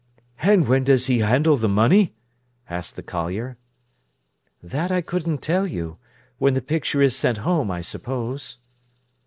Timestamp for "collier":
3.03-3.59